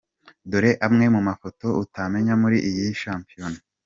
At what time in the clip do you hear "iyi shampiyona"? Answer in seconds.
2.69-3.59